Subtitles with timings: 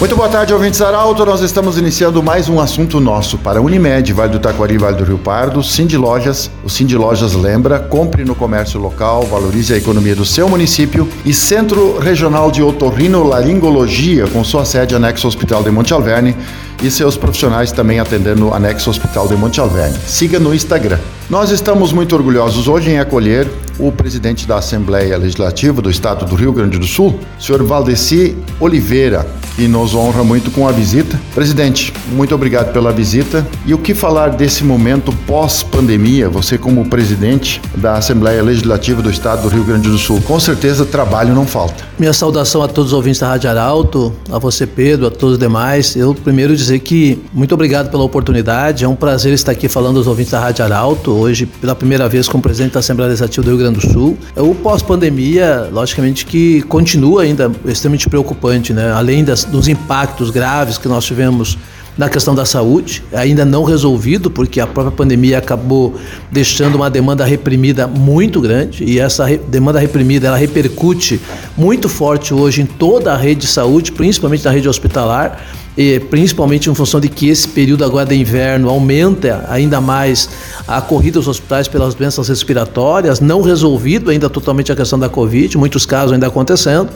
[0.00, 1.26] Muito boa tarde, ouvintes Arauto.
[1.26, 5.18] Nós estamos iniciando mais um assunto nosso para Unimed, Vale do Taquari, Vale do Rio
[5.18, 6.50] Pardo, Cindy Lojas.
[6.64, 11.34] O Cindy Lojas lembra, compre no comércio local, valorize a economia do seu município e
[11.34, 16.34] Centro Regional de Otorrino Laringologia, com sua sede anexo Hospital de Monte Alverne
[16.82, 19.98] e seus profissionais também atendendo anexo Hospital de Monte Alverne.
[20.06, 20.98] Siga no Instagram.
[21.28, 23.46] Nós estamos muito orgulhosos hoje em acolher
[23.78, 29.26] o presidente da Assembleia Legislativa do Estado do Rio Grande do Sul, senhor Valdeci Oliveira,
[29.60, 31.20] que nos honra muito com a visita.
[31.34, 33.46] Presidente, muito obrigado pela visita.
[33.66, 39.42] E o que falar desse momento pós-pandemia, você como presidente da Assembleia Legislativa do Estado
[39.42, 40.18] do Rio Grande do Sul?
[40.22, 41.84] Com certeza trabalho não falta.
[41.98, 45.38] Minha saudação a todos os ouvintes da Rádio Arauto, a você Pedro, a todos os
[45.38, 45.94] demais.
[45.94, 50.06] Eu primeiro dizer que muito obrigado pela oportunidade, é um prazer estar aqui falando aos
[50.06, 53.58] ouvintes da Rádio Arauto, hoje pela primeira vez como presidente da Assembleia Legislativa do Rio
[53.58, 54.16] Grande do Sul.
[54.34, 58.90] O pós-pandemia, logicamente que continua ainda extremamente preocupante, né?
[58.90, 61.58] Além das, dos impactos graves que nós tivemos
[61.98, 65.94] na questão da saúde, ainda não resolvido, porque a própria pandemia acabou
[66.30, 71.20] deixando uma demanda reprimida muito grande, e essa re demanda reprimida ela repercute
[71.56, 75.44] muito forte hoje em toda a rede de saúde, principalmente na rede hospitalar,
[75.76, 80.28] e principalmente em função de que esse período agora de inverno aumenta ainda mais
[80.66, 85.56] a corrida aos hospitais pelas doenças respiratórias, não resolvido ainda totalmente a questão da Covid,
[85.56, 86.90] muitos casos ainda acontecendo,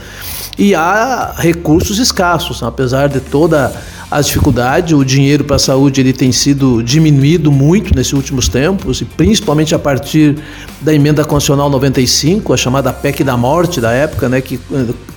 [0.58, 3.72] e há recursos escassos, apesar de toda
[4.10, 9.00] as dificuldades, o dinheiro para a saúde ele tem sido diminuído muito nesses últimos tempos,
[9.00, 10.36] e principalmente a partir
[10.80, 14.60] da emenda constitucional 95, a chamada PEC da morte da época, né, que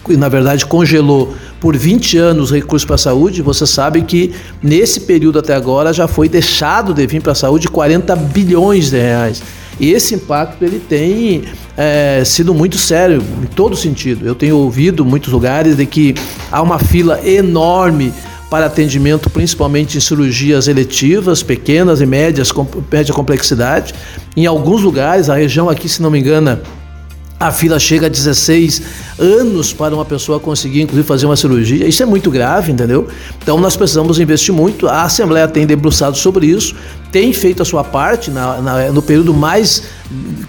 [0.10, 5.02] na verdade congelou por 20 anos os recursos para a saúde, você sabe que nesse
[5.02, 9.42] período até agora já foi deixado de vir para a saúde 40 bilhões de reais.
[9.80, 11.44] E esse impacto ele tem
[11.76, 14.26] é, sido muito sério em todo sentido.
[14.26, 16.16] Eu tenho ouvido muitos lugares de que
[16.52, 18.12] há uma fila enorme
[18.50, 23.94] para atendimento, principalmente em cirurgias eletivas, pequenas e médias, com média complexidade.
[24.36, 26.58] Em alguns lugares, a região aqui, se não me engano,
[27.40, 28.82] a fila chega a 16
[29.20, 31.88] anos para uma pessoa conseguir, inclusive, fazer uma cirurgia.
[31.88, 33.08] Isso é muito grave, entendeu?
[33.42, 34.88] Então, nós precisamos investir muito.
[34.88, 36.76] A Assembleia tem debruçado sobre isso,
[37.12, 39.84] tem feito a sua parte na, na, no período mais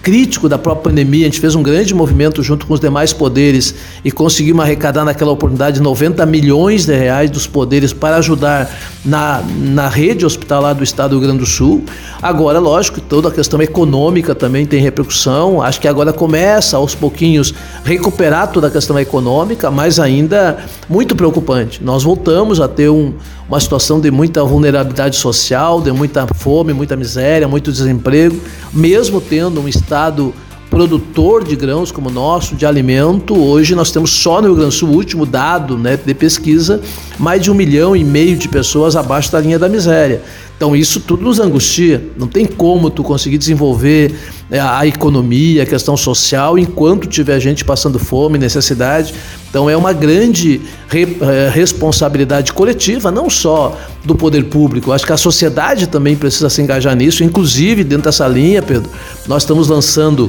[0.03, 1.27] crítico da própria pandemia.
[1.27, 3.75] A gente fez um grande movimento junto com os demais poderes
[4.05, 8.71] e conseguimos arrecadar naquela oportunidade 90 milhões de reais dos poderes para ajudar
[9.05, 11.85] na, na rede hospitalar do Estado do Rio Grande do Sul.
[12.23, 15.63] Agora, lógico, toda a questão econômica também tem repercussão.
[15.63, 17.55] Acho que agora começa aos pouquinhos
[17.85, 20.59] recuperar toda a questão econômica, mas ainda
[20.89, 21.81] muito preocupante.
[21.83, 23.15] Nós voltamos a ter um,
[23.49, 28.37] uma situação de muita vulnerabilidade social, de muita fome, muita miséria, muito desemprego,
[28.73, 30.35] mesmo tendo um estado
[30.69, 34.71] produtor de grãos como o nosso, de alimento, hoje nós temos só no Rio Grande
[34.71, 36.81] do Sul, o último dado né, de pesquisa,
[37.17, 40.21] mais de um milhão e meio de pessoas abaixo da linha da miséria.
[40.59, 42.03] Então isso tudo nos angustia.
[42.19, 44.13] Não tem como tu conseguir desenvolver
[44.51, 49.15] né, a economia, a questão social, enquanto tiver gente passando fome, necessidade.
[49.49, 54.91] Então é uma grande re, é, responsabilidade coletiva, não só do poder público.
[54.91, 58.91] Acho que a sociedade também precisa se engajar nisso, inclusive dentro dessa linha, Pedro.
[59.29, 60.29] Nós estamos lançando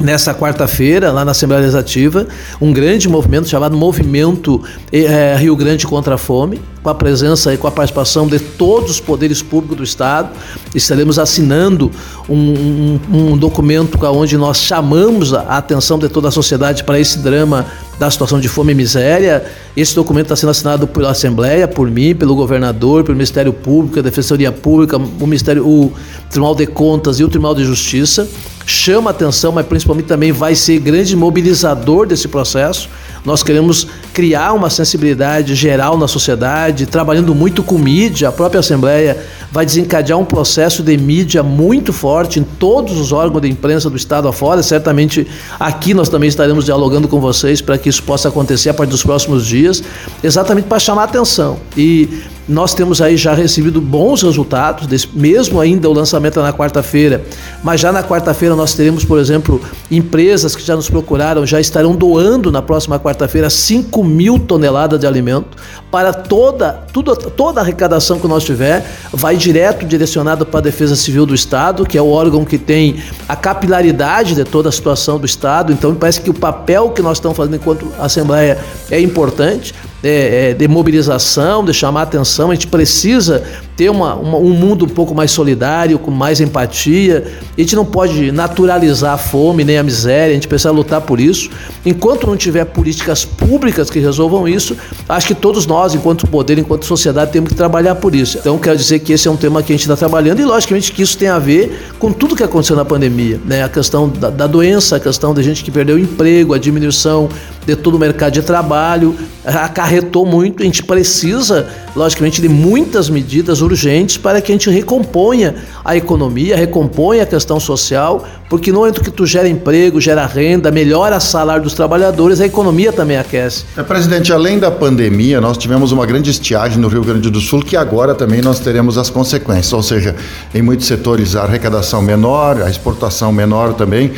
[0.00, 2.26] nessa quarta-feira, lá na Assembleia Legislativa,
[2.60, 7.56] um grande movimento chamado Movimento é, Rio Grande contra a Fome, com a presença e
[7.56, 10.30] com a participação de todos os poderes públicos do Estado.
[10.72, 11.90] Estaremos assinando
[12.28, 13.00] um, um,
[13.32, 17.66] um documento onde nós chamamos a atenção de toda a sociedade para esse drama
[17.98, 19.44] da situação de fome e miséria.
[19.76, 24.02] Esse documento está sendo assinado pela Assembleia, por mim, pelo governador, pelo Ministério Público, a
[24.02, 25.92] Defensoria Pública, o Ministério, o
[26.30, 28.28] Tribunal de Contas e o Tribunal de Justiça.
[28.64, 32.88] Chama atenção, mas principalmente também vai ser grande mobilizador desse processo.
[33.24, 38.30] Nós queremos criar uma sensibilidade geral na sociedade, trabalhando muito com mídia.
[38.30, 39.22] A própria Assembleia
[39.52, 43.96] vai desencadear um processo de mídia muito forte em todos os órgãos de imprensa do
[43.98, 44.62] Estado afora.
[44.62, 45.26] Certamente
[45.60, 49.02] aqui nós também estaremos dialogando com vocês para que isso possa acontecer a partir dos
[49.02, 49.82] próximos dias,
[50.24, 51.58] exatamente para chamar atenção.
[51.76, 52.08] E
[52.48, 57.24] nós temos aí já recebido bons resultados, desse, mesmo ainda o lançamento é na quarta-feira,
[57.62, 59.60] mas já na quarta-feira nós teremos, por exemplo,
[59.90, 65.06] empresas que já nos procuraram, já estarão doando na próxima quarta-feira 5 mil toneladas de
[65.06, 65.56] alimento
[65.90, 70.94] para toda, tudo, toda a arrecadação que nós tiver, vai direto direcionado para a Defesa
[70.94, 75.18] Civil do Estado, que é o órgão que tem a capilaridade de toda a situação
[75.18, 75.72] do Estado.
[75.72, 78.58] Então, me parece que o papel que nós estamos fazendo enquanto Assembleia
[78.90, 79.74] é importante.
[80.02, 82.50] É, é, de mobilização, de chamar atenção.
[82.50, 83.44] A gente precisa
[83.76, 87.26] ter uma, uma, um mundo um pouco mais solidário, com mais empatia.
[87.56, 91.20] A gente não pode naturalizar a fome nem a miséria, a gente precisa lutar por
[91.20, 91.50] isso.
[91.84, 94.76] Enquanto não tiver políticas públicas que resolvam isso,
[95.08, 98.38] acho que todos nós, enquanto poder, enquanto sociedade, temos que trabalhar por isso.
[98.38, 100.90] Então, quero dizer que esse é um tema que a gente está trabalhando e, logicamente,
[100.90, 103.38] que isso tem a ver com tudo que aconteceu na pandemia.
[103.44, 103.62] Né?
[103.62, 107.28] A questão da, da doença, a questão da gente que perdeu o emprego, a diminuição
[107.66, 109.14] de todo o mercado de trabalho,
[109.44, 110.62] acarretou muito.
[110.62, 116.56] A gente precisa, logicamente, de muitas medidas urgentes para que a gente recomponha a economia,
[116.56, 121.20] recomponha a questão social, porque no momento que tu gera emprego, gera renda, melhora o
[121.20, 123.64] salário dos trabalhadores, a economia também aquece.
[123.76, 127.62] É, presidente, além da pandemia, nós tivemos uma grande estiagem no Rio Grande do Sul,
[127.62, 130.14] que agora também nós teremos as consequências, ou seja,
[130.54, 134.12] em muitos setores a arrecadação menor, a exportação menor também,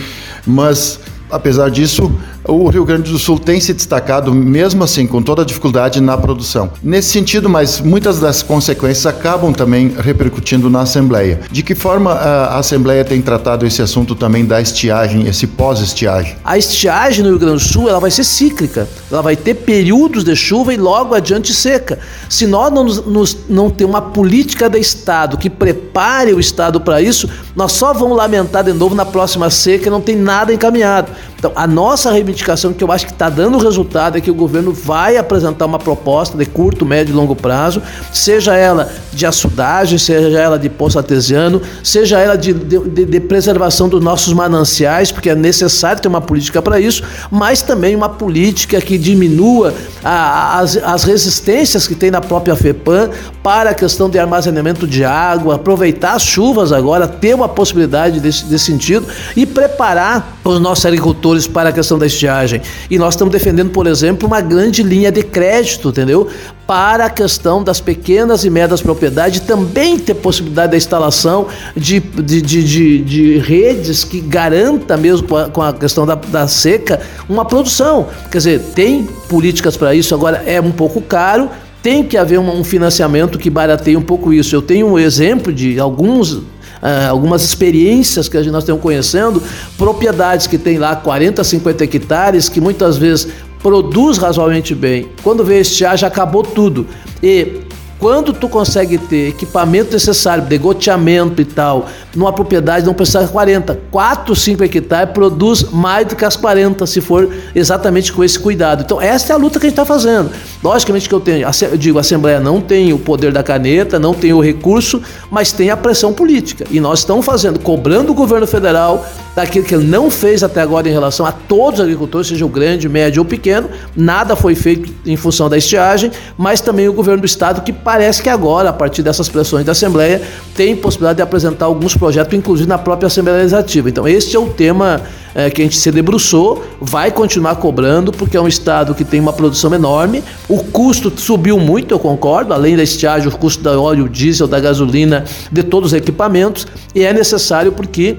[0.46, 2.10] mas apesar disso,
[2.48, 6.16] o Rio Grande do Sul tem se destacado, mesmo assim, com toda a dificuldade na
[6.16, 6.70] produção.
[6.82, 11.40] Nesse sentido, mas muitas das consequências acabam também repercutindo na Assembleia.
[11.50, 16.36] De que forma a Assembleia tem tratado esse assunto também da estiagem, esse pós-estiagem?
[16.42, 18.88] A estiagem no Rio Grande do Sul ela vai ser cíclica.
[19.10, 21.98] Ela vai ter períodos de chuva e logo adiante seca.
[22.30, 27.02] Se nós não, nos, não ter uma política de Estado que prepare o Estado para
[27.02, 31.12] isso, nós só vamos lamentar de novo na próxima seca e não tem nada encaminhado.
[31.38, 34.72] Então, a nossa reivindicação, que eu acho que está dando resultado, é que o governo
[34.72, 37.82] vai apresentar uma proposta de curto, médio e longo prazo,
[38.12, 43.88] seja ela de açudagem, seja ela de poço artesiano, seja ela de, de, de preservação
[43.88, 48.80] dos nossos mananciais, porque é necessário ter uma política para isso, mas também uma política
[48.80, 49.74] que diminua
[50.04, 53.10] a, as, as resistências que tem na própria FEPAM
[53.42, 58.44] para a questão de armazenamento de água, aproveitar as chuvas agora, ter uma possibilidade desse,
[58.44, 59.06] desse sentido
[59.36, 62.60] e preparar os nossos agricultores para a questão da estiagem.
[62.90, 66.28] E nós estamos defendendo, por exemplo, uma grande linha de crédito, entendeu?
[66.66, 71.46] Para a questão das pequenas e médias propriedades também ter possibilidade da instalação
[71.76, 76.14] de, de, de, de, de redes que garanta mesmo com a, com a questão da,
[76.14, 78.06] da seca uma produção.
[78.30, 81.48] Quer dizer, tem políticas para isso, agora é um pouco caro,
[81.82, 84.54] tem que haver um, financiamento que barateie um pouco isso.
[84.54, 86.42] Eu tenho um exemplo de alguns
[86.82, 89.42] Uh, algumas experiências que nós estamos conhecendo,
[89.76, 93.28] propriedades que tem lá 40, 50 hectares, que muitas vezes
[93.62, 95.08] produz razoavelmente bem.
[95.22, 96.86] Quando vê estiagem, acabou tudo.
[97.22, 97.62] E
[97.98, 103.32] quando tu consegue ter equipamento necessário, de goteamento e tal, numa propriedade não precisa de
[103.32, 108.38] 40, 4, 5 hectares produz mais do que as 40, se for exatamente com esse
[108.38, 108.82] cuidado.
[108.84, 110.30] Então, essa é a luta que a gente está fazendo.
[110.62, 114.14] Logicamente que eu tenho, eu digo, a Assembleia não tem o poder da caneta, não
[114.14, 116.64] tem o recurso, mas tem a pressão política.
[116.70, 119.04] E nós estamos fazendo, cobrando o governo federal
[119.38, 122.48] daquilo que ele não fez até agora em relação a todos os agricultores, seja o
[122.48, 127.20] grande, médio ou pequeno, nada foi feito em função da estiagem, mas também o governo
[127.20, 130.20] do estado que parece que agora, a partir dessas pressões da Assembleia,
[130.56, 133.88] tem possibilidade de apresentar alguns projetos, inclusive na própria Assembleia Legislativa.
[133.88, 135.02] Então, este é o tema
[135.34, 139.20] é, que a gente se debruçou, vai continuar cobrando, porque é um estado que tem
[139.20, 140.24] uma produção enorme.
[140.48, 144.58] O custo subiu muito, eu concordo, além da estiagem, o custo da óleo, diesel, da
[144.58, 148.16] gasolina, de todos os equipamentos, e é necessário porque,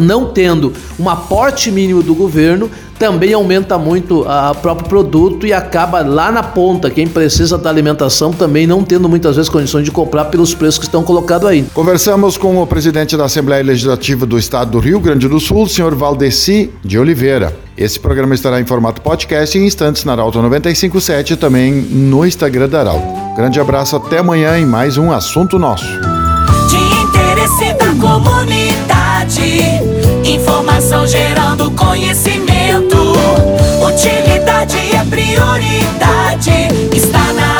[0.00, 0.51] não tendo
[0.98, 6.42] um aporte mínimo do governo, também aumenta muito o próprio produto e acaba lá na
[6.42, 6.88] ponta.
[6.88, 10.84] Quem precisa da alimentação também não tendo muitas vezes condições de comprar pelos preços que
[10.84, 11.64] estão colocados aí.
[11.74, 15.94] Conversamos com o presidente da Assembleia Legislativa do Estado do Rio Grande do Sul, senhor
[15.96, 17.56] Valdeci de Oliveira.
[17.76, 22.68] Esse programa estará em formato podcast em instantes na Arauto 957 e também no Instagram
[22.68, 23.06] da Arauto.
[23.34, 25.86] Grande abraço, até amanhã em mais um Assunto Nosso.
[26.68, 28.91] De interesse da comunidade,
[30.92, 32.96] educação gerando conhecimento.
[33.86, 37.51] Utilidade é prioridade, está na